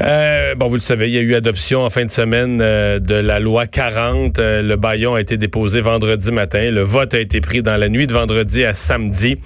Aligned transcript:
Euh, 0.00 0.56
bon, 0.56 0.66
vous 0.66 0.74
le 0.74 0.80
savez, 0.80 1.08
il 1.08 1.14
y 1.14 1.18
a 1.18 1.20
eu 1.20 1.34
adoption 1.36 1.84
en 1.84 1.90
fin 1.90 2.04
de 2.04 2.10
semaine 2.10 2.60
euh, 2.60 2.98
de 2.98 3.14
la 3.14 3.38
loi 3.38 3.66
40. 3.66 4.38
Euh, 4.38 4.60
le 4.60 4.76
baillon 4.76 5.14
a 5.14 5.20
été 5.20 5.36
déposé 5.36 5.80
vendredi 5.80 6.32
matin. 6.32 6.70
Le 6.70 6.82
vote 6.82 7.14
a 7.14 7.20
été 7.20 7.40
pris 7.40 7.62
dans 7.62 7.76
la 7.76 7.88
nuit 7.88 8.08
de 8.08 8.12
vendredi 8.12 8.64
à 8.64 8.74
samedi. 8.74 9.38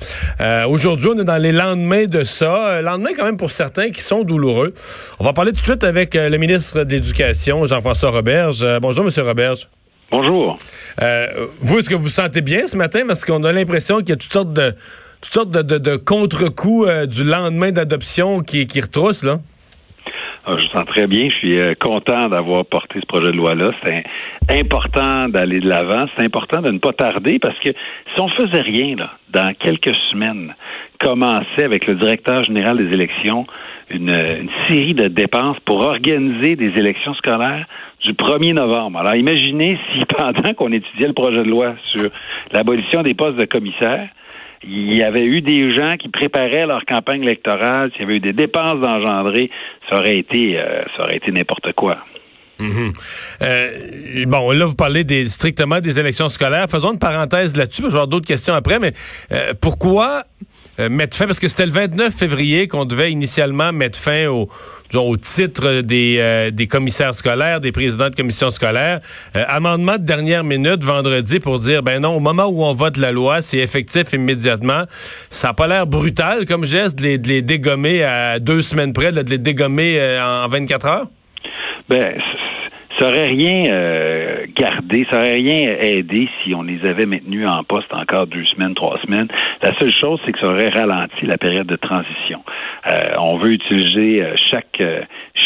Aujourd'hui, 0.68 1.10
on 1.14 1.18
est 1.18 1.24
dans 1.24 1.36
les 1.36 1.52
lendemains 1.52 2.06
de 2.06 2.24
ça. 2.24 2.80
lendemains 2.80 3.10
quand 3.16 3.24
même 3.24 3.36
pour 3.36 3.50
certains 3.50 3.90
qui 3.90 4.00
sont 4.00 4.24
douloureux. 4.24 4.72
On 5.18 5.24
va 5.24 5.32
parler 5.32 5.52
tout 5.52 5.60
de 5.60 5.64
suite 5.64 5.84
avec 5.84 6.14
le 6.14 6.36
ministre 6.38 6.84
de 6.84 6.92
l'Éducation, 6.92 7.64
Jean-François 7.66 8.10
Roberge. 8.10 8.64
bonjour, 8.80 9.04
Monsieur 9.04 9.22
Roberge. 9.22 9.68
Bonjour. 10.10 10.58
vous, 11.60 11.78
est-ce 11.78 11.90
que 11.90 11.94
vous 11.94 12.04
vous 12.04 12.08
sentez 12.08 12.40
bien 12.40 12.66
ce 12.66 12.76
matin? 12.76 13.02
Parce 13.06 13.24
qu'on 13.24 13.44
a 13.44 13.52
l'impression 13.52 13.98
qu'il 13.98 14.10
y 14.10 14.12
a 14.12 14.16
toutes 14.16 14.32
sortes 14.32 14.52
de 14.52 14.74
toutes 15.20 15.34
sortes 15.34 15.50
de, 15.50 15.96
contre-coups 15.96 17.08
du 17.08 17.24
lendemain 17.24 17.72
d'adoption 17.72 18.40
qui, 18.40 18.66
qui 18.66 18.80
retroussent, 18.80 19.24
là. 19.24 19.40
Ah, 20.50 20.54
je 20.56 20.66
sens 20.68 20.86
très 20.86 21.06
bien. 21.06 21.28
Je 21.28 21.34
suis 21.34 21.58
euh, 21.58 21.74
content 21.78 22.30
d'avoir 22.30 22.64
porté 22.64 23.00
ce 23.00 23.06
projet 23.06 23.32
de 23.32 23.36
loi-là. 23.36 23.70
C'est 23.82 24.02
important 24.58 25.28
d'aller 25.28 25.60
de 25.60 25.68
l'avant. 25.68 26.06
C'est 26.16 26.24
important 26.24 26.62
de 26.62 26.70
ne 26.70 26.78
pas 26.78 26.94
tarder 26.94 27.38
parce 27.38 27.58
que 27.58 27.68
si 27.68 28.20
on 28.20 28.28
faisait 28.28 28.62
rien, 28.62 28.96
là, 28.96 29.10
dans 29.28 29.52
quelques 29.58 29.94
semaines, 30.10 30.54
commencer 30.98 31.62
avec 31.62 31.86
le 31.86 31.96
directeur 31.96 32.44
général 32.44 32.78
des 32.78 32.94
élections 32.94 33.46
une, 33.90 34.08
une 34.08 34.48
série 34.70 34.94
de 34.94 35.08
dépenses 35.08 35.58
pour 35.66 35.84
organiser 35.84 36.56
des 36.56 36.72
élections 36.78 37.12
scolaires 37.14 37.66
du 38.02 38.12
1er 38.12 38.54
novembre. 38.54 39.00
Alors 39.00 39.16
imaginez 39.16 39.78
si 39.92 40.02
pendant 40.16 40.54
qu'on 40.54 40.72
étudiait 40.72 41.08
le 41.08 41.12
projet 41.12 41.42
de 41.42 41.50
loi 41.50 41.74
sur 41.82 42.08
l'abolition 42.52 43.02
des 43.02 43.12
postes 43.12 43.36
de 43.36 43.44
commissaires, 43.44 44.08
il 44.62 44.96
y 44.96 45.02
avait 45.02 45.24
eu 45.24 45.40
des 45.40 45.70
gens 45.70 45.96
qui 45.96 46.08
préparaient 46.08 46.66
leur 46.66 46.84
campagne 46.84 47.22
électorale, 47.22 47.90
s'il 47.92 48.02
y 48.02 48.04
avait 48.04 48.16
eu 48.16 48.20
des 48.20 48.32
dépenses 48.32 48.80
d'engendrer, 48.80 49.50
ça 49.90 49.98
aurait 49.98 50.18
été, 50.18 50.58
euh, 50.58 50.82
ça 50.96 51.04
aurait 51.04 51.16
été 51.16 51.30
n'importe 51.30 51.72
quoi. 51.74 51.98
Mhm. 52.58 52.92
Euh, 53.44 54.24
bon, 54.26 54.50
là, 54.50 54.66
vous 54.66 54.74
parlez 54.74 55.04
strictement 55.28 55.80
des 55.80 55.98
élections 56.00 56.28
scolaires. 56.28 56.66
Faisons 56.68 56.92
une 56.92 56.98
parenthèse 56.98 57.56
là-dessus, 57.56 57.82
je 57.82 57.86
vais 57.86 57.92
avoir 57.92 58.08
d'autres 58.08 58.26
questions 58.26 58.54
après, 58.54 58.78
mais 58.78 58.92
euh, 59.30 59.52
pourquoi 59.60 60.24
euh, 60.80 60.88
mettre 60.88 61.16
fin, 61.16 61.26
parce 61.26 61.40
que 61.40 61.48
c'était 61.48 61.66
le 61.66 61.72
29 61.72 62.14
février 62.14 62.68
qu'on 62.68 62.84
devait 62.84 63.10
initialement 63.10 63.72
mettre 63.72 63.98
fin 63.98 64.26
au, 64.26 64.48
au 64.94 65.16
titre 65.16 65.80
des, 65.80 66.16
euh, 66.18 66.50
des 66.50 66.66
commissaires 66.66 67.14
scolaires, 67.14 67.60
des 67.60 67.72
présidents 67.72 68.10
de 68.10 68.14
commissions 68.14 68.50
scolaires. 68.50 69.00
Euh, 69.36 69.44
amendement 69.48 69.96
de 69.96 70.04
dernière 70.04 70.44
minute 70.44 70.84
vendredi 70.84 71.40
pour 71.40 71.58
dire, 71.58 71.82
ben 71.82 72.00
non, 72.00 72.16
au 72.16 72.20
moment 72.20 72.46
où 72.46 72.64
on 72.64 72.74
vote 72.74 72.96
la 72.96 73.12
loi, 73.12 73.42
c'est 73.42 73.58
effectif 73.58 74.12
immédiatement. 74.12 74.84
Ça 75.30 75.48
n'a 75.48 75.54
pas 75.54 75.66
l'air 75.66 75.86
brutal 75.86 76.46
comme 76.46 76.64
geste 76.64 76.98
de 76.98 77.04
les, 77.04 77.18
de 77.18 77.28
les, 77.28 77.42
dégommer 77.42 78.04
à 78.04 78.38
deux 78.38 78.62
semaines 78.62 78.92
près, 78.92 79.12
de 79.12 79.20
les 79.20 79.38
dégommer 79.38 80.18
en 80.20 80.48
24 80.48 80.86
heures? 80.86 81.06
Ben, 81.88 82.14
ça 82.98 83.06
aurait 83.06 83.24
rien 83.24 83.64
euh, 83.72 84.46
gardé, 84.54 85.06
ça 85.10 85.20
aurait 85.20 85.34
rien 85.34 85.68
aidé 85.80 86.28
si 86.42 86.54
on 86.54 86.62
les 86.62 86.84
avait 86.84 87.06
maintenus 87.06 87.48
en 87.48 87.62
poste 87.62 87.92
encore 87.92 88.26
deux 88.26 88.44
semaines, 88.46 88.74
trois 88.74 88.98
semaines. 89.02 89.28
La 89.62 89.72
seule 89.78 89.92
chose, 89.92 90.20
c'est 90.24 90.32
que 90.32 90.40
ça 90.40 90.48
aurait 90.48 90.68
ralenti 90.68 91.26
la 91.26 91.38
période 91.38 91.66
de 91.66 91.76
transition. 91.76 92.42
Euh, 92.90 93.12
on 93.18 93.38
veut 93.38 93.52
utiliser 93.52 94.22
euh, 94.22 94.34
chaque 94.50 94.82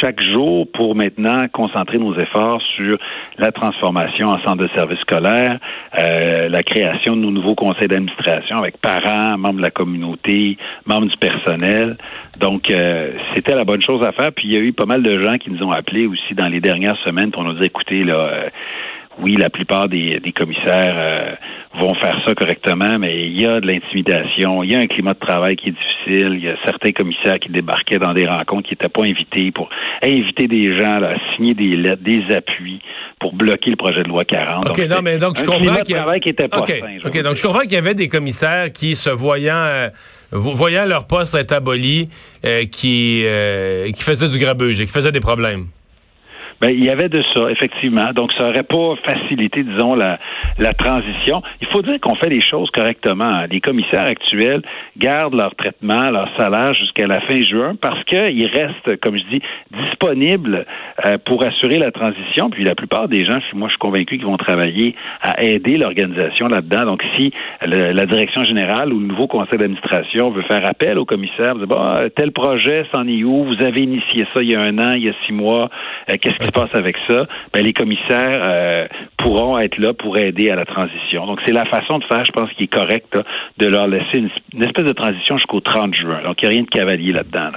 chaque 0.00 0.22
jour 0.22 0.66
pour 0.72 0.94
maintenant 0.94 1.46
concentrer 1.52 1.98
nos 1.98 2.18
efforts 2.18 2.60
sur 2.76 2.98
la 3.38 3.52
transformation 3.52 4.28
en 4.28 4.38
centre 4.40 4.56
de 4.56 4.68
service 4.76 4.98
scolaire, 5.00 5.58
la 5.94 6.62
création 6.62 7.16
de 7.16 7.22
nos 7.22 7.30
nouveaux 7.30 7.54
conseils 7.54 7.88
d'administration 7.88 8.58
avec 8.58 8.78
parents, 8.78 9.36
membres 9.38 9.58
de 9.58 9.62
la 9.62 9.70
communauté, 9.70 10.56
membres 10.86 11.06
du 11.06 11.16
personnel. 11.16 11.96
Donc, 12.40 12.72
c'était 13.34 13.54
la 13.54 13.64
bonne 13.64 13.82
chose 13.82 14.04
à 14.04 14.12
faire. 14.12 14.32
Puis 14.32 14.48
il 14.48 14.54
y 14.54 14.56
a 14.56 14.60
eu 14.60 14.72
pas 14.72 14.86
mal 14.86 15.02
de 15.02 15.26
gens 15.26 15.38
qui 15.38 15.50
nous 15.50 15.62
ont 15.62 15.70
appelés 15.70 16.06
aussi 16.06 16.34
dans 16.34 16.48
les 16.48 16.60
dernières 16.60 16.96
semaines 17.06 17.30
pour 17.30 17.44
nous 17.44 17.52
dire, 17.54 17.64
écoutez, 17.64 18.00
là, 18.00 18.16
euh, 18.16 18.48
oui, 19.20 19.34
la 19.34 19.50
plupart 19.50 19.88
des, 19.88 20.20
commissaires 20.34 20.94
euh, 20.96 21.34
vont 21.80 21.94
faire 21.94 22.16
ça 22.26 22.34
correctement, 22.34 22.98
mais 22.98 23.26
il 23.26 23.40
y 23.40 23.46
a 23.46 23.60
de 23.60 23.66
l'intimidation, 23.66 24.62
il 24.62 24.72
y 24.72 24.74
a 24.74 24.78
un 24.78 24.86
climat 24.86 25.12
de 25.12 25.18
travail 25.18 25.56
qui 25.56 25.68
est 25.68 25.72
difficile, 25.72 26.34
il 26.34 26.44
y 26.44 26.48
a 26.48 26.56
certains 26.64 26.92
commissaires 26.92 27.38
qui 27.38 27.50
débarquaient 27.50 27.98
dans 27.98 28.14
des 28.14 28.26
rencontres 28.26 28.68
qui 28.68 28.72
n'étaient 28.72 28.88
pas 28.88 29.02
invités 29.02 29.50
pour 29.52 29.68
inviter 30.02 30.46
des 30.46 30.76
gens 30.76 31.02
à 31.02 31.14
signer 31.34 31.54
des 31.54 31.76
lettres, 31.76 32.02
des 32.02 32.22
appuis 32.34 32.80
pour 33.20 33.34
bloquer 33.34 33.70
le 33.70 33.76
projet 33.76 34.02
de 34.02 34.08
loi 34.08 34.24
40. 34.24 34.70
OK, 34.70 34.78
non, 34.88 35.02
mais 35.02 35.18
donc 35.18 35.36
je 35.38 35.44
comprends 35.44 35.82
qu'il 35.82 35.94
y 35.94 35.98
avait... 35.98 36.18
OK, 37.04 37.22
donc 37.22 37.36
je 37.36 37.42
comprends 37.42 37.62
qu'il 37.62 37.72
y 37.72 37.76
avait 37.76 37.94
des 37.94 38.08
commissaires 38.08 38.72
qui, 38.72 38.96
se 38.96 39.10
voyant... 39.10 39.54
Euh, 39.56 39.88
voyant 40.30 40.86
leur 40.86 41.06
poste 41.06 41.34
être 41.34 41.52
aboli, 41.52 42.08
qui, 42.42 43.24
qui 43.94 44.02
faisaient 44.02 44.30
du 44.30 44.38
grabuge 44.38 44.80
et 44.80 44.86
qui 44.86 44.92
faisaient 44.92 45.12
des 45.12 45.20
problèmes. 45.20 45.66
Ben, 46.62 46.70
il 46.70 46.84
y 46.84 46.90
avait 46.90 47.08
de 47.08 47.20
ça, 47.34 47.50
effectivement. 47.50 48.12
Donc, 48.14 48.32
ça 48.38 48.44
n'aurait 48.44 48.62
pas 48.62 48.94
facilité, 49.04 49.64
disons, 49.64 49.96
la, 49.96 50.20
la 50.58 50.72
transition. 50.72 51.42
Il 51.60 51.66
faut 51.66 51.82
dire 51.82 51.98
qu'on 52.00 52.14
fait 52.14 52.28
les 52.28 52.40
choses 52.40 52.70
correctement. 52.70 53.42
Les 53.50 53.60
commissaires 53.60 54.06
actuels 54.06 54.62
gardent 54.96 55.34
leur 55.34 55.56
traitement, 55.56 56.08
leur 56.08 56.28
salaire 56.38 56.72
jusqu'à 56.74 57.08
la 57.08 57.20
fin 57.22 57.34
juin 57.42 57.74
parce 57.80 58.04
qu'ils 58.04 58.46
restent, 58.46 59.00
comme 59.00 59.18
je 59.18 59.24
dis, 59.24 59.42
disponibles 59.72 60.64
euh, 61.04 61.18
pour 61.24 61.44
assurer 61.44 61.78
la 61.78 61.90
transition. 61.90 62.48
Puis 62.48 62.62
la 62.62 62.76
plupart 62.76 63.08
des 63.08 63.24
gens, 63.24 63.38
moi, 63.54 63.66
je 63.66 63.72
suis 63.72 63.78
convaincu 63.78 64.18
qu'ils 64.18 64.26
vont 64.26 64.36
travailler 64.36 64.94
à 65.20 65.42
aider 65.42 65.76
l'organisation 65.76 66.46
là-dedans. 66.46 66.86
Donc, 66.86 67.02
si 67.16 67.32
la 67.62 68.06
direction 68.06 68.44
générale 68.44 68.92
ou 68.92 69.00
le 69.00 69.06
nouveau 69.06 69.26
conseil 69.26 69.58
d'administration 69.58 70.30
veut 70.30 70.42
faire 70.42 70.64
appel 70.64 70.96
aux 70.96 71.06
commissaires, 71.06 71.56
dire, 71.56 71.66
bon, 71.66 71.80
tel 72.14 72.30
projet, 72.30 72.86
c'en 72.94 73.08
est 73.08 73.24
où? 73.24 73.46
Vous 73.46 73.66
avez 73.66 73.82
initié 73.82 74.26
ça 74.32 74.42
il 74.42 74.52
y 74.52 74.54
a 74.54 74.60
un 74.60 74.78
an, 74.78 74.92
il 74.94 75.04
y 75.04 75.08
a 75.08 75.14
six 75.26 75.32
mois. 75.32 75.68
Euh, 76.08 76.14
qu'est-ce 76.20 76.51
passe 76.52 76.74
avec 76.74 76.96
ça, 77.06 77.26
ben, 77.52 77.64
les 77.64 77.72
commissaires 77.72 78.42
euh, 78.44 78.86
pourront 79.16 79.58
être 79.58 79.78
là 79.78 79.92
pour 79.92 80.18
aider 80.18 80.50
à 80.50 80.56
la 80.56 80.64
transition. 80.64 81.26
Donc, 81.26 81.40
c'est 81.46 81.52
la 81.52 81.64
façon 81.64 81.98
de 81.98 82.04
faire, 82.04 82.24
je 82.24 82.32
pense, 82.32 82.50
qui 82.52 82.64
est 82.64 82.72
correcte, 82.72 83.16
de 83.58 83.66
leur 83.66 83.88
laisser 83.88 84.18
une, 84.18 84.62
espèce 84.62 84.86
de 84.86 84.92
transition 84.92 85.36
jusqu'au 85.38 85.60
30 85.60 85.94
juin. 85.94 86.22
Donc, 86.24 86.36
il 86.42 86.44
n'y 86.44 86.46
a 86.46 86.50
rien 86.50 86.62
de 86.62 86.68
cavalier 86.68 87.12
là-dedans. 87.12 87.50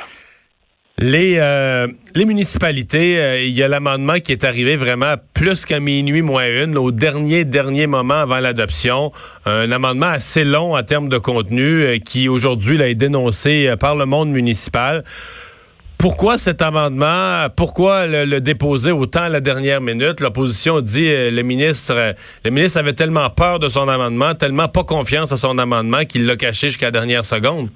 Les, 0.98 1.38
euh, 1.40 1.88
les 2.16 2.24
municipalités, 2.24 3.20
euh, 3.20 3.44
il 3.44 3.52
y 3.52 3.62
a 3.62 3.68
l'amendement 3.68 4.14
qui 4.14 4.32
est 4.32 4.46
arrivé 4.46 4.78
vraiment 4.78 5.16
plus 5.34 5.66
qu'à 5.66 5.82
minuit 5.82 6.22
moins 6.22 6.48
une, 6.48 6.78
au 6.78 6.92
dernier, 6.92 7.44
dernier 7.44 7.86
moment 7.86 8.14
avant 8.14 8.40
l'adoption. 8.40 9.12
Un 9.46 9.72
amendement 9.74 10.06
assez 10.06 10.46
long 10.46 10.74
en 10.76 10.84
termes 10.84 11.10
de 11.10 11.18
contenu 11.18 12.00
qui 12.00 12.30
aujourd'hui 12.30 12.82
est 12.82 12.96
dénoncé 12.96 13.74
par 13.78 13.98
le 13.98 14.06
monde 14.06 14.30
municipal. 14.30 15.04
Pourquoi 15.98 16.38
cet 16.38 16.62
amendement? 16.62 17.48
Pourquoi 17.56 18.06
le, 18.06 18.40
déposer 18.40 18.92
autant 18.92 19.24
à 19.24 19.30
la 19.30 19.42
dernière 19.42 19.82
minute? 19.82 20.20
L'opposition 20.20 20.82
dit 20.82 21.10
euh, 21.10 21.32
le 21.32 21.42
ministre 21.42 21.94
euh, 21.96 22.14
le 22.44 22.52
ministre 22.52 22.80
avait 22.80 22.94
tellement 22.94 23.30
peur 23.30 23.60
de 23.60 23.70
son 23.70 23.88
amendement, 23.88 24.36
tellement 24.36 24.68
pas 24.68 24.84
confiance 24.84 25.32
à 25.32 25.38
son 25.38 25.58
amendement 25.58 26.06
qu'il 26.06 26.26
l'a 26.26 26.36
caché 26.36 26.68
jusqu'à 26.68 26.88
la 26.88 26.92
dernière 26.92 27.26
seconde. 27.26 27.70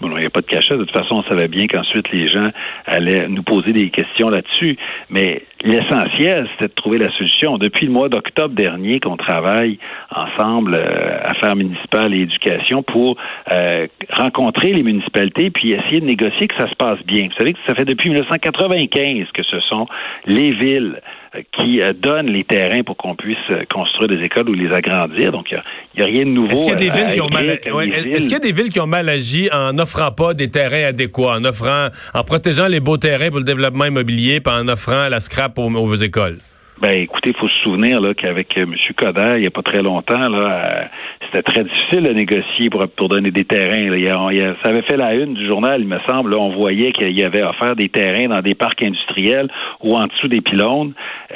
Bon, 0.00 0.08
il 0.16 0.20
n'y 0.20 0.26
a 0.26 0.30
pas 0.30 0.40
de 0.40 0.46
cachet. 0.46 0.78
De 0.78 0.84
toute 0.84 0.96
façon, 0.96 1.16
on 1.18 1.22
savait 1.24 1.48
bien 1.48 1.66
qu'ensuite 1.66 2.10
les 2.10 2.26
gens 2.28 2.50
allaient 2.86 3.28
nous 3.28 3.42
poser 3.42 3.72
des 3.72 3.90
questions 3.90 4.28
là-dessus. 4.28 4.78
Mais 5.10 5.42
l'essentiel, 5.62 6.48
c'était 6.52 6.68
de 6.68 6.74
trouver 6.74 6.96
la 6.96 7.10
solution. 7.12 7.58
Depuis 7.58 7.84
le 7.84 7.92
mois 7.92 8.08
d'octobre 8.08 8.54
dernier 8.54 8.98
qu'on 8.98 9.18
travaille 9.18 9.78
ensemble, 10.10 10.74
euh, 10.80 11.20
affaires 11.22 11.54
municipales 11.54 12.14
et 12.14 12.20
éducation, 12.20 12.82
pour 12.82 13.18
euh, 13.52 13.88
rencontrer 14.10 14.72
les 14.72 14.82
municipalités 14.82 15.50
puis 15.50 15.72
essayer 15.72 16.00
de 16.00 16.06
négocier 16.06 16.48
que 16.48 16.56
ça 16.56 16.68
se 16.68 16.76
passe 16.76 16.98
bien. 17.04 17.26
Vous 17.26 17.36
savez 17.36 17.52
que 17.52 17.58
ça 17.66 17.74
fait 17.74 17.84
depuis 17.84 18.08
1995 18.08 19.26
que 19.34 19.42
ce 19.42 19.60
sont 19.60 19.86
les 20.24 20.52
villes 20.52 21.00
euh, 21.34 21.42
qui 21.58 21.80
donnent 22.00 22.30
les 22.30 22.44
terrains 22.44 22.82
pour 22.84 22.96
qu'on 22.96 23.16
puisse 23.16 23.36
construire 23.72 24.08
des 24.08 24.24
écoles 24.24 24.48
ou 24.48 24.54
les 24.54 24.72
agrandir. 24.72 25.30
Donc, 25.30 25.50
il 25.50 25.79
n'y 25.98 26.02
a, 26.02 26.06
rien 26.06 26.24
de 26.24 26.30
nouveau. 26.30 26.52
Est-ce 26.52 26.62
qu'il 26.62 26.70
y 26.70 26.72
a 26.72 26.76
des 26.76 26.90
villes 26.90 27.10
qui 27.12 27.20
ont 27.20 27.28
mal, 27.28 27.48
est-ce 27.48 28.24
qu'il 28.24 28.32
y 28.32 28.34
a 28.34 28.38
des 28.38 28.52
villes 28.52 28.68
qui 28.70 28.80
ont 28.80 28.86
mal 28.86 29.08
agi 29.08 29.48
en 29.52 29.78
offrant 29.78 30.12
pas 30.12 30.34
des 30.34 30.50
terrains 30.50 30.84
adéquats, 30.84 31.36
en 31.36 31.44
offrant, 31.44 31.88
en 32.14 32.22
protégeant 32.22 32.68
les 32.68 32.80
beaux 32.80 32.96
terrains 32.96 33.28
pour 33.28 33.38
le 33.38 33.44
développement 33.44 33.86
immobilier, 33.86 34.40
puis 34.40 34.52
en 34.52 34.68
offrant 34.68 35.08
la 35.08 35.20
scrap 35.20 35.58
aux, 35.58 35.70
aux 35.70 35.94
écoles? 35.96 36.38
Ben, 36.80 36.92
écoutez, 36.92 37.30
il 37.30 37.36
faut 37.36 37.48
se 37.48 37.58
souvenir 37.62 38.00
là 38.00 38.14
qu'avec 38.14 38.56
euh, 38.56 38.62
M. 38.62 38.74
Coder, 38.96 39.34
il 39.36 39.40
n'y 39.42 39.46
a 39.46 39.50
pas 39.50 39.62
très 39.62 39.82
longtemps, 39.82 40.30
là, 40.30 40.64
euh, 40.64 40.84
c'était 41.26 41.42
très 41.42 41.62
difficile 41.62 42.04
de 42.04 42.12
négocier 42.14 42.70
pour, 42.70 42.88
pour 42.96 43.10
donner 43.10 43.30
des 43.30 43.44
terrains. 43.44 43.76
Il 43.76 44.56
ça 44.64 44.70
avait 44.70 44.82
fait 44.82 44.96
la 44.96 45.14
une 45.14 45.34
du 45.34 45.46
journal, 45.46 45.82
il 45.82 45.88
me 45.88 45.98
semble. 46.08 46.30
Là, 46.30 46.38
on 46.38 46.54
voyait 46.56 46.92
qu'il 46.92 47.16
y 47.16 47.22
avait 47.22 47.42
offert 47.42 47.76
des 47.76 47.90
terrains 47.90 48.28
dans 48.28 48.40
des 48.40 48.54
parcs 48.54 48.82
industriels 48.82 49.48
ou 49.82 49.94
en 49.94 50.06
dessous 50.06 50.28
des 50.28 50.40
pylônes. 50.40 50.94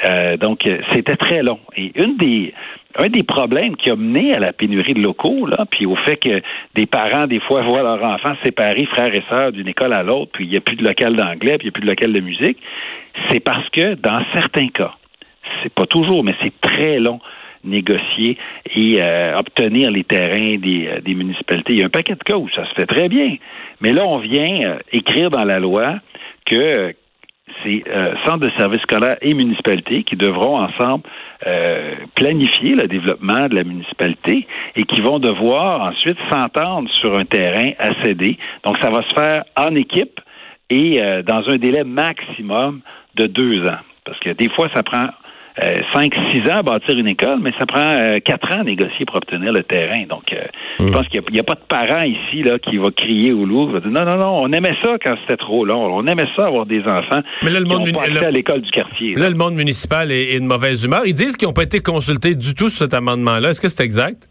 Euh, 0.09 0.35
donc, 0.37 0.67
c'était 0.91 1.15
très 1.15 1.43
long. 1.43 1.59
Et 1.77 1.91
une 1.93 2.17
des 2.17 2.51
un 2.97 3.07
des 3.07 3.23
problèmes 3.23 3.75
qui 3.75 3.89
a 3.89 3.95
mené 3.95 4.33
à 4.33 4.39
la 4.39 4.53
pénurie 4.53 4.93
de 4.93 5.01
locaux, 5.01 5.47
puis 5.69 5.85
au 5.85 5.95
fait 5.95 6.17
que 6.17 6.41
des 6.75 6.85
parents, 6.85 7.27
des 7.27 7.39
fois, 7.39 7.61
voient 7.61 7.83
leurs 7.83 8.03
enfants 8.03 8.35
séparés, 8.43 8.85
frères 8.85 9.13
et 9.13 9.23
sœurs, 9.29 9.51
d'une 9.51 9.67
école 9.67 9.93
à 9.93 10.03
l'autre, 10.03 10.31
puis 10.33 10.45
il 10.45 10.51
n'y 10.51 10.57
a 10.57 10.61
plus 10.61 10.75
de 10.75 10.85
local 10.85 11.15
d'anglais, 11.15 11.57
puis 11.57 11.67
il 11.67 11.69
n'y 11.69 11.69
a 11.69 11.71
plus 11.71 11.83
de 11.83 11.89
local 11.89 12.13
de 12.13 12.19
musique, 12.19 12.57
c'est 13.29 13.39
parce 13.39 13.67
que, 13.69 13.95
dans 13.95 14.19
certains 14.33 14.67
cas, 14.67 14.93
c'est 15.61 15.73
pas 15.73 15.85
toujours, 15.85 16.23
mais 16.23 16.35
c'est 16.41 16.53
très 16.61 16.99
long 16.99 17.19
négocier 17.65 18.37
et 18.75 19.01
euh, 19.01 19.37
obtenir 19.37 19.89
les 19.89 20.03
terrains 20.03 20.57
des, 20.57 20.87
euh, 20.87 21.01
des, 21.01 21.15
municipalités. 21.15 21.73
Il 21.73 21.79
y 21.79 21.83
a 21.83 21.87
un 21.87 21.89
paquet 21.89 22.13
de 22.13 22.23
cas 22.23 22.37
où 22.37 22.47
ça 22.49 22.63
se 22.69 22.73
fait 22.75 22.85
très 22.85 23.09
bien. 23.09 23.37
Mais 23.81 23.91
là, 23.91 24.05
on 24.05 24.19
vient 24.19 24.59
euh, 24.65 24.77
écrire 24.91 25.31
dans 25.31 25.43
la 25.43 25.59
loi 25.59 25.95
que 26.45 26.93
c'est 27.65 27.81
euh, 27.89 28.13
centre 28.25 28.39
de 28.39 28.51
services 28.57 28.81
scolaires 28.81 29.17
et 29.21 29.33
municipalités 29.33 30.03
qui 30.03 30.15
devront 30.15 30.59
ensemble 30.59 31.03
euh, 31.45 31.95
planifier 32.15 32.75
le 32.75 32.87
développement 32.87 33.47
de 33.49 33.55
la 33.55 33.63
municipalité 33.63 34.47
et 34.75 34.83
qui 34.83 35.01
vont 35.01 35.19
devoir 35.19 35.81
ensuite 35.81 36.17
s'entendre 36.31 36.89
sur 36.93 37.17
un 37.17 37.25
terrain 37.25 37.71
à 37.79 38.01
céder. 38.03 38.37
Donc, 38.65 38.77
ça 38.81 38.89
va 38.89 39.01
se 39.03 39.13
faire 39.13 39.43
en 39.59 39.75
équipe 39.75 40.19
et 40.69 41.01
euh, 41.01 41.21
dans 41.23 41.47
un 41.49 41.57
délai 41.57 41.83
maximum 41.83 42.81
de 43.15 43.27
deux 43.27 43.63
ans. 43.63 43.79
Parce 44.05 44.19
que 44.19 44.29
des 44.31 44.49
fois, 44.49 44.69
ça 44.75 44.83
prend 44.83 45.09
euh, 45.63 45.81
5-6 45.93 46.51
ans 46.51 46.57
à 46.57 46.63
bâtir 46.63 46.97
une 46.97 47.07
école, 47.07 47.39
mais 47.41 47.51
ça 47.57 47.65
prend 47.65 47.95
euh, 47.97 48.17
4 48.23 48.57
ans 48.57 48.61
à 48.61 48.63
négocier 48.63 49.05
pour 49.05 49.15
obtenir 49.15 49.53
le 49.53 49.63
terrain. 49.63 50.03
Donc, 50.09 50.33
euh, 50.33 50.43
je 50.79 50.89
pense 50.89 51.07
qu'il 51.07 51.21
n'y 51.31 51.39
a, 51.39 51.43
pas 51.43 51.55
de 51.55 51.65
parent 51.67 52.03
ici 52.05 52.43
là 52.43 52.59
qui 52.59 52.77
va 52.77 52.89
crier 52.91 53.31
au 53.31 53.45
loup, 53.45 53.71
va 53.71 53.79
dire 53.79 53.91
non, 53.91 54.03
non, 54.03 54.17
non, 54.17 54.43
on 54.43 54.51
aimait 54.51 54.75
ça 54.83 54.97
quand 55.03 55.15
c'était 55.21 55.37
trop 55.37 55.65
long. 55.65 55.95
On 55.95 56.05
aimait 56.07 56.27
ça 56.35 56.47
avoir 56.47 56.65
des 56.65 56.81
enfants 56.81 57.21
mais 57.43 57.51
là, 57.51 57.59
le 57.59 57.65
qui 57.65 57.71
monde 57.71 57.89
ont 57.89 57.93
pas 57.93 58.03
accès 58.03 58.19
le, 58.19 58.25
à 58.25 58.31
l'école 58.31 58.61
du 58.61 58.71
quartier. 58.71 59.15
Là, 59.15 59.29
le 59.29 59.35
monde 59.35 59.55
municipal 59.55 60.11
est, 60.11 60.35
est, 60.35 60.39
de 60.39 60.45
mauvaise 60.45 60.83
humeur. 60.83 61.03
Ils 61.05 61.13
disent 61.13 61.37
qu'ils 61.37 61.47
n'ont 61.47 61.53
pas 61.53 61.63
été 61.63 61.79
consultés 61.79 62.35
du 62.35 62.53
tout 62.53 62.69
sur 62.69 62.79
cet 62.79 62.93
amendement-là. 62.93 63.49
Est-ce 63.49 63.61
que 63.61 63.69
c'est 63.69 63.83
exact? 63.83 64.27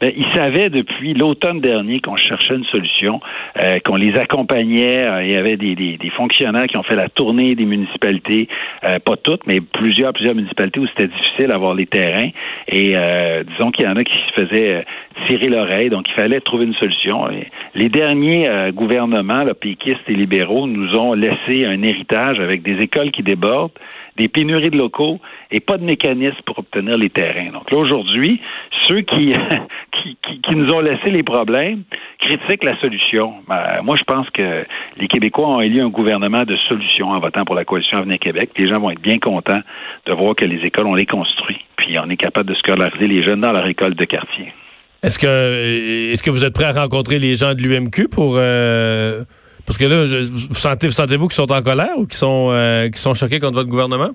Ben, 0.00 0.12
ils 0.16 0.32
savaient 0.32 0.70
depuis 0.70 1.12
l'automne 1.12 1.60
dernier 1.60 2.00
qu'on 2.00 2.16
cherchait 2.16 2.54
une 2.54 2.64
solution, 2.64 3.20
euh, 3.60 3.80
qu'on 3.84 3.96
les 3.96 4.16
accompagnait. 4.18 5.04
Euh, 5.04 5.22
il 5.22 5.30
y 5.30 5.36
avait 5.36 5.58
des, 5.58 5.74
des, 5.74 5.98
des, 5.98 6.10
fonctionnaires 6.10 6.64
qui 6.66 6.78
ont 6.78 6.82
fait 6.82 6.96
la 6.96 7.10
tournée 7.10 7.54
des 7.54 7.66
municipalités, 7.66 8.48
euh, 8.86 8.98
pas 8.98 9.16
toutes, 9.16 9.46
mais 9.46 9.60
plusieurs, 9.60 10.14
plusieurs 10.14 10.34
municipalités 10.34 10.80
où 10.80 10.86
c'était 10.86 11.08
difficile 11.08 11.48
d'avoir 11.48 11.74
les 11.74 11.84
terrains. 11.84 12.30
Et 12.68 12.94
euh, 12.96 13.44
disons 13.44 13.70
qu'il 13.70 13.84
y 13.84 13.88
en 13.88 13.96
a 13.96 14.02
qui 14.02 14.14
se 14.14 14.42
faisaient 14.42 14.86
tirer 15.28 15.48
l'oreille, 15.48 15.90
donc 15.90 16.08
il 16.08 16.14
fallait 16.14 16.40
trouver 16.40 16.64
une 16.64 16.74
solution. 16.74 17.28
Les 17.74 17.90
derniers 17.90 18.46
gouvernements, 18.72 19.44
là, 19.44 19.52
péquistes 19.52 20.08
et 20.08 20.14
libéraux, 20.14 20.66
nous 20.66 20.96
ont 20.96 21.12
laissé 21.12 21.66
un 21.66 21.82
héritage 21.82 22.40
avec 22.40 22.62
des 22.62 22.78
écoles 22.78 23.10
qui 23.10 23.22
débordent, 23.22 23.72
des 24.20 24.28
pénuries 24.28 24.68
de 24.68 24.76
locaux 24.76 25.18
et 25.50 25.60
pas 25.60 25.78
de 25.78 25.84
mécanisme 25.84 26.36
pour 26.44 26.58
obtenir 26.58 26.98
les 26.98 27.08
terrains. 27.08 27.50
Donc 27.52 27.70
là, 27.70 27.78
aujourd'hui, 27.78 28.38
ceux 28.86 29.00
qui, 29.00 29.32
nous 30.54 30.70
ont 30.72 30.80
laissé 30.80 31.10
les 31.10 31.22
problèmes 31.22 31.84
critiquent 32.18 32.64
la 32.64 32.78
solution. 32.80 33.32
Ben, 33.48 33.80
moi, 33.82 33.96
je 33.96 34.04
pense 34.04 34.28
que 34.30 34.66
les 34.98 35.08
Québécois 35.08 35.48
ont 35.48 35.60
élu 35.62 35.80
un 35.80 35.88
gouvernement 35.88 36.44
de 36.44 36.54
solutions 36.68 37.08
en 37.08 37.18
votant 37.18 37.46
pour 37.46 37.54
la 37.54 37.64
coalition 37.64 37.98
Avenir 37.98 38.18
Québec. 38.18 38.50
Les 38.58 38.68
gens 38.68 38.78
vont 38.78 38.90
être 38.90 39.00
bien 39.00 39.18
contents 39.18 39.62
de 40.04 40.12
voir 40.12 40.36
que 40.36 40.44
les 40.44 40.60
écoles, 40.66 40.86
on 40.86 40.94
les 40.94 41.06
construit, 41.06 41.64
puis 41.76 41.96
on 41.98 42.10
est 42.10 42.18
capable 42.18 42.50
de 42.50 42.54
scolariser 42.56 43.06
les 43.06 43.22
jeunes 43.22 43.40
dans 43.40 43.52
leur 43.52 43.66
école 43.66 43.94
de 43.94 44.04
quartier. 44.04 44.52
Est-ce 45.02 45.18
que 45.18 46.12
est-ce 46.12 46.22
que 46.22 46.28
vous 46.28 46.44
êtes 46.44 46.52
prêt 46.52 46.66
à 46.66 46.72
rencontrer 46.72 47.18
les 47.18 47.36
gens 47.36 47.54
de 47.54 47.62
l'UMQ 47.62 48.08
pour 48.08 48.34
euh, 48.36 49.24
parce 49.66 49.78
que 49.78 49.84
là, 49.84 50.04
vous 50.04 50.54
sentez 50.54 50.90
sentez-vous 50.90 51.28
qu'ils 51.28 51.36
sont 51.36 51.52
en 51.52 51.62
colère 51.62 51.96
ou 51.96 52.06
qu'ils 52.06 52.18
sont 52.18 52.50
euh, 52.52 52.88
sont 52.94 53.14
choqués 53.14 53.40
contre 53.40 53.54
votre 53.54 53.68
gouvernement? 53.68 54.10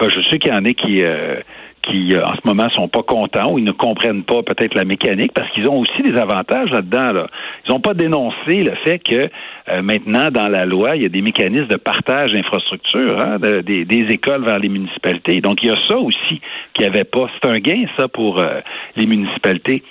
Ben, 0.00 0.08
je 0.08 0.20
sais 0.30 0.38
qu'il 0.38 0.52
y 0.52 0.56
en 0.56 0.64
a 0.64 0.72
qui 0.72 1.02
euh, 1.02 1.40
qui 1.82 2.14
en 2.16 2.34
ce 2.34 2.46
moment 2.46 2.68
sont 2.70 2.88
pas 2.88 3.02
contents 3.02 3.52
ou 3.52 3.58
ils 3.58 3.64
ne 3.64 3.72
comprennent 3.72 4.22
pas 4.22 4.42
peut-être 4.42 4.74
la 4.74 4.84
mécanique 4.84 5.32
parce 5.34 5.50
qu'ils 5.50 5.68
ont 5.68 5.80
aussi 5.80 6.02
des 6.02 6.16
avantages 6.16 6.70
là-dedans. 6.70 7.12
Là. 7.12 7.26
Ils 7.66 7.72
n'ont 7.72 7.80
pas 7.80 7.94
dénoncé 7.94 8.62
le 8.62 8.74
fait 8.84 8.98
que 9.00 9.28
euh, 9.68 9.82
maintenant 9.82 10.30
dans 10.30 10.48
la 10.48 10.64
loi 10.64 10.96
il 10.96 11.02
y 11.02 11.06
a 11.06 11.08
des 11.08 11.22
mécanismes 11.22 11.66
de 11.66 11.76
partage 11.76 12.32
d'infrastructures, 12.32 13.18
hein, 13.20 13.38
de, 13.38 13.60
des, 13.60 14.06
écoles 14.10 14.44
vers 14.44 14.58
les 14.58 14.68
municipalités. 14.68 15.40
Donc 15.40 15.62
il 15.62 15.68
y 15.68 15.70
a 15.70 15.88
ça 15.88 15.96
aussi 15.96 16.40
qu'il 16.72 16.84
n'y 16.84 16.86
avait 16.86 17.04
pas. 17.04 17.28
C'est 17.34 17.50
un 17.50 17.58
gain 17.58 17.84
ça 17.98 18.08
pour 18.08 18.40
euh, 18.40 18.60
les 18.96 19.06
municipalités. 19.06 19.82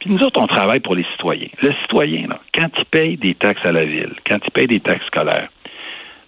Puis 0.00 0.10
nous 0.10 0.22
autres, 0.22 0.40
on 0.40 0.46
travaille 0.46 0.80
pour 0.80 0.94
les 0.94 1.04
citoyens. 1.12 1.48
Le 1.62 1.72
citoyen, 1.82 2.28
là, 2.28 2.40
quand 2.54 2.68
il 2.78 2.84
paye 2.84 3.16
des 3.16 3.34
taxes 3.34 3.64
à 3.64 3.72
la 3.72 3.84
ville, 3.84 4.14
quand 4.28 4.38
il 4.44 4.50
paye 4.50 4.66
des 4.66 4.80
taxes 4.80 5.06
scolaires, 5.06 5.48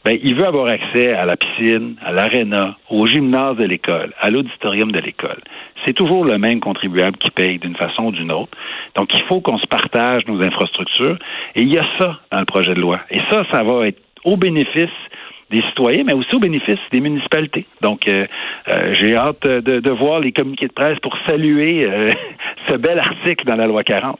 ben, 0.04 0.18
il 0.22 0.34
veut 0.34 0.46
avoir 0.46 0.66
accès 0.66 1.12
à 1.12 1.26
la 1.26 1.36
piscine, 1.36 1.96
à 2.02 2.10
l'aréna, 2.10 2.76
au 2.88 3.04
gymnase 3.04 3.58
de 3.58 3.64
l'école, 3.64 4.14
à 4.18 4.30
l'auditorium 4.30 4.90
de 4.92 4.98
l'école. 4.98 5.40
C'est 5.84 5.92
toujours 5.92 6.24
le 6.24 6.38
même 6.38 6.60
contribuable 6.60 7.18
qui 7.18 7.30
paye 7.30 7.58
d'une 7.58 7.76
façon 7.76 8.06
ou 8.06 8.12
d'une 8.12 8.32
autre. 8.32 8.56
Donc, 8.96 9.12
il 9.12 9.22
faut 9.24 9.42
qu'on 9.42 9.58
se 9.58 9.66
partage 9.66 10.26
nos 10.26 10.42
infrastructures. 10.42 11.18
Et 11.54 11.62
il 11.62 11.72
y 11.72 11.78
a 11.78 11.84
ça 11.98 12.18
dans 12.32 12.38
le 12.38 12.46
projet 12.46 12.74
de 12.74 12.80
loi. 12.80 13.00
Et 13.10 13.20
ça, 13.30 13.44
ça 13.52 13.62
va 13.62 13.88
être 13.88 14.00
au 14.24 14.36
bénéfice 14.36 14.88
des 15.50 15.62
citoyens, 15.62 16.04
mais 16.06 16.14
aussi 16.14 16.34
au 16.34 16.38
bénéfice 16.38 16.78
des 16.92 17.00
municipalités. 17.00 17.66
Donc, 17.82 18.08
euh, 18.08 18.26
euh, 18.68 18.94
j'ai 18.94 19.16
hâte 19.16 19.46
de, 19.46 19.80
de, 19.80 19.90
voir 19.90 20.20
les 20.20 20.32
communiqués 20.32 20.68
de 20.68 20.72
presse 20.72 20.98
pour 21.00 21.14
saluer 21.26 21.84
euh, 21.84 22.12
ce 22.68 22.76
bel 22.76 22.98
article 22.98 23.46
dans 23.46 23.56
la 23.56 23.66
loi 23.66 23.82
40. 23.82 24.18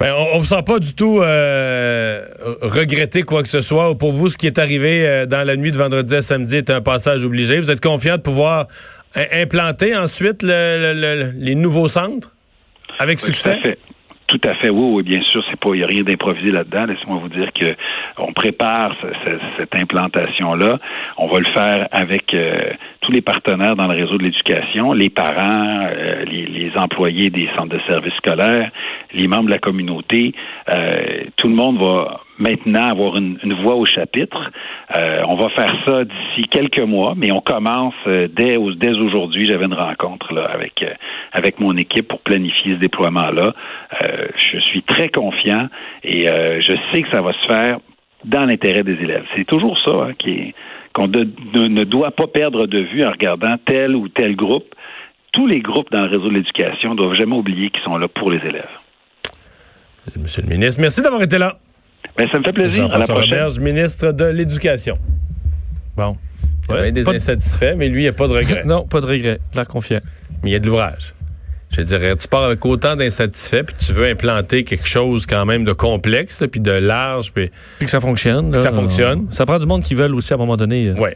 Ben, 0.00 0.14
on 0.14 0.36
ne 0.36 0.38
vous 0.40 0.46
sent 0.46 0.62
pas 0.66 0.78
du 0.78 0.94
tout 0.94 1.20
euh, 1.20 2.24
regretter 2.62 3.22
quoi 3.22 3.42
que 3.42 3.48
ce 3.50 3.60
soit. 3.60 3.96
Pour 3.96 4.12
vous, 4.12 4.30
ce 4.30 4.38
qui 4.38 4.46
est 4.46 4.58
arrivé 4.58 5.06
euh, 5.06 5.26
dans 5.26 5.46
la 5.46 5.56
nuit 5.56 5.70
de 5.70 5.76
vendredi 5.76 6.14
à 6.14 6.22
samedi 6.22 6.56
est 6.56 6.70
un 6.70 6.80
passage 6.80 7.24
obligé. 7.24 7.60
Vous 7.60 7.70
êtes 7.70 7.82
confiant 7.82 8.16
de 8.16 8.22
pouvoir 8.22 8.66
implanter 9.14 9.96
ensuite 9.96 10.42
le, 10.42 10.94
le, 10.94 11.00
le, 11.00 11.32
les 11.36 11.54
nouveaux 11.54 11.88
centres 11.88 12.32
avec 12.98 13.18
oui, 13.18 13.26
succès? 13.26 13.60
Tout 13.62 13.68
à 13.68 13.70
fait. 13.72 13.78
Tout 14.30 14.40
à 14.44 14.54
fait, 14.54 14.70
oui, 14.70 14.84
oui, 14.92 15.02
bien 15.02 15.20
sûr, 15.22 15.42
c'est 15.50 15.58
pas, 15.58 15.70
il 15.74 15.78
n'y 15.78 15.82
a 15.82 15.88
rien 15.88 16.02
d'improvisé 16.02 16.52
là-dedans. 16.52 16.84
Laissez-moi 16.86 17.18
vous 17.20 17.28
dire 17.28 17.52
que 17.52 17.74
on 18.16 18.32
prépare 18.32 18.94
ce, 19.02 19.08
ce, 19.24 19.38
cette 19.58 19.76
implantation-là. 19.76 20.78
On 21.16 21.26
va 21.26 21.40
le 21.40 21.52
faire 21.52 21.88
avec 21.90 22.32
euh, 22.32 22.70
tous 23.00 23.10
les 23.10 23.22
partenaires 23.22 23.74
dans 23.74 23.88
le 23.88 23.96
réseau 23.96 24.18
de 24.18 24.22
l'éducation, 24.22 24.92
les 24.92 25.10
parents, 25.10 25.80
euh, 25.82 26.24
les, 26.26 26.46
les, 26.46 26.70
employés 26.76 27.30
des 27.30 27.48
centres 27.56 27.74
de 27.74 27.80
services 27.88 28.14
scolaires, 28.18 28.70
les 29.12 29.26
membres 29.26 29.46
de 29.46 29.50
la 29.50 29.58
communauté. 29.58 30.32
Euh, 30.72 31.24
tout 31.36 31.48
le 31.48 31.56
monde 31.56 31.80
va 31.80 32.20
maintenant 32.40 32.88
avoir 32.88 33.16
une, 33.16 33.38
voix 33.62 33.76
au 33.76 33.84
chapitre. 33.84 34.50
Euh, 34.96 35.22
on 35.28 35.36
va 35.36 35.50
faire 35.50 35.72
ça 35.86 36.04
d'ici 36.04 36.48
quelques 36.48 36.80
mois, 36.80 37.14
mais 37.16 37.30
on 37.32 37.40
commence 37.40 37.94
euh, 38.06 38.28
dès, 38.28 38.56
aujourd'hui. 38.56 39.46
J'avais 39.46 39.66
une 39.66 39.74
rencontre 39.74 40.32
là, 40.32 40.42
avec, 40.44 40.82
euh, 40.82 40.92
avec 41.32 41.60
mon 41.60 41.76
équipe 41.76 42.08
pour 42.08 42.20
planifier 42.20 42.74
ce 42.74 42.80
déploiement-là. 42.80 43.52
je 44.36 44.58
suis 44.60 44.82
très 44.82 45.08
confiant 45.10 45.68
et 46.02 46.26
je 46.26 46.72
sais 46.92 47.02
que 47.02 47.10
ça 47.12 47.20
va 47.20 47.32
se 47.32 47.46
faire 47.46 47.78
dans 48.24 48.44
l'intérêt 48.44 48.82
des 48.82 48.94
élèves. 48.94 49.24
C'est 49.36 49.46
toujours 49.46 49.78
ça 49.84 49.92
hein, 49.92 50.12
qu'on 50.92 51.06
ne, 51.06 51.68
ne 51.68 51.84
doit 51.84 52.10
pas 52.10 52.26
perdre 52.26 52.66
de 52.66 52.78
vue 52.78 53.04
en 53.04 53.10
regardant 53.10 53.56
tel 53.66 53.94
ou 53.94 54.08
tel 54.08 54.36
groupe. 54.36 54.74
Tous 55.32 55.46
les 55.46 55.60
groupes 55.60 55.90
dans 55.92 56.02
le 56.02 56.08
réseau 56.08 56.28
de 56.28 56.34
l'éducation 56.34 56.94
doivent 56.94 57.14
jamais 57.14 57.36
oublier 57.36 57.70
qu'ils 57.70 57.82
sont 57.82 57.96
là 57.96 58.08
pour 58.08 58.30
les 58.30 58.38
élèves. 58.38 58.68
Monsieur 60.16 60.42
le 60.42 60.48
ministre, 60.48 60.80
merci 60.80 61.02
d'avoir 61.02 61.22
été 61.22 61.38
là. 61.38 61.54
Ben, 62.16 62.28
ça 62.30 62.38
me 62.38 62.44
fait 62.44 62.52
plaisir. 62.52 62.92
À 62.92 62.98
la 62.98 63.06
prochaine. 63.06 63.30
Roberge, 63.30 63.58
ministre 63.58 64.12
de 64.12 64.24
l'Éducation. 64.26 64.98
Bon. 65.96 66.16
Il 66.68 66.74
y 66.74 66.78
a 66.78 66.80
ouais, 66.82 66.92
des 66.92 67.08
insatisfaits, 67.08 67.72
de... 67.72 67.78
mais 67.78 67.88
lui, 67.88 68.00
il 68.00 68.04
n'y 68.04 68.08
a 68.08 68.12
pas 68.12 68.28
de 68.28 68.34
regret. 68.34 68.62
non, 68.66 68.86
pas 68.86 69.00
de 69.00 69.06
regret. 69.06 69.40
L'air 69.54 69.66
confiant. 69.66 70.00
Mais 70.42 70.50
il 70.50 70.52
y 70.52 70.56
a 70.56 70.58
de 70.58 70.66
l'ouvrage. 70.66 71.14
Je 71.70 71.82
dirais, 71.82 72.16
tu 72.16 72.26
pars 72.26 72.42
avec 72.42 72.64
autant 72.66 72.96
d'insatisfaits, 72.96 73.62
puis 73.62 73.76
tu 73.78 73.92
veux 73.92 74.06
implanter 74.06 74.64
quelque 74.64 74.88
chose 74.88 75.24
quand 75.24 75.46
même 75.46 75.62
de 75.62 75.72
complexe, 75.72 76.42
puis 76.50 76.60
de 76.60 76.72
large, 76.72 77.32
puis... 77.32 77.50
Puis 77.78 77.86
que 77.86 77.90
ça 77.90 78.00
fonctionne. 78.00 78.50
Là, 78.50 78.58
que 78.58 78.62
ça 78.64 78.72
fonctionne. 78.72 79.28
Ça 79.30 79.46
prend 79.46 79.58
du 79.58 79.66
monde 79.66 79.84
qui 79.84 79.94
veulent 79.94 80.14
aussi, 80.16 80.32
à 80.32 80.36
un 80.36 80.38
moment 80.38 80.56
donné, 80.56 80.90
ouais. 80.90 81.08